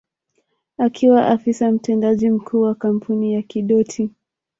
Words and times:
Alikuwa 0.77 1.27
Afisa 1.27 1.71
Mtendaji 1.71 2.29
Mkuu 2.29 2.61
wa 2.61 2.75
kampuni 2.75 3.33
ya 3.33 3.41
Kidoti 3.41 4.09